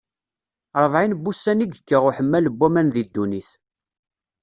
Ṛebɛin 0.83 1.13
n 1.17 1.17
wussan 1.21 1.63
i 1.65 1.67
yekka 1.71 1.97
uḥemmal 2.07 2.45
n 2.49 2.53
waman 2.59 2.87
di 2.93 3.03
ddunit. 3.07 3.49